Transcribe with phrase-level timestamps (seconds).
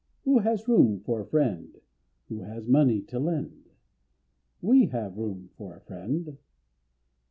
[0.23, 1.79] Who has room for a friend
[2.27, 3.69] Who has money to lend?
[4.59, 6.39] We have room for a friend!